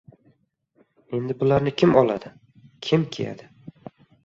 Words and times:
"Endi 1.17 1.35
bularni 1.43 1.75
kim 1.83 1.95
oladi, 2.03 2.33
kim 2.89 3.07
kiyadi? 3.17 3.49